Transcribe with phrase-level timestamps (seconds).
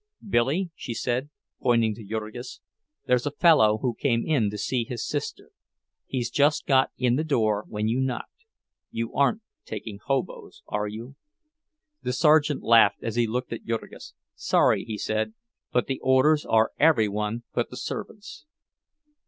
[0.27, 1.29] "Billy," she said,
[1.61, 2.59] pointing to Jurgis,
[3.05, 5.51] "there's a fellow who came in to see his sister.
[6.07, 8.45] He'd just got in the door when you knocked.
[8.89, 11.17] You aren't taking hoboes, are you?"
[12.01, 14.15] The sergeant laughed as he looked at Jurgis.
[14.33, 15.35] "Sorry," he said,
[15.71, 18.47] "but the orders are every one but the servants."